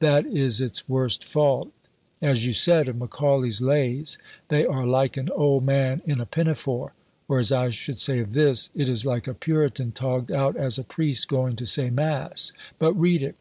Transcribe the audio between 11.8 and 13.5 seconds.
mass. But read it.